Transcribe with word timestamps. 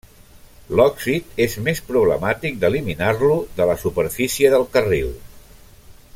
L'òxid 0.77 1.35
és 1.45 1.57
més 1.67 1.81
problemàtic 1.89 2.57
d'eliminar-lo 2.63 3.37
de 3.61 3.69
la 3.73 3.77
superfície 3.83 4.53
del 4.55 4.67
carril. 4.79 5.15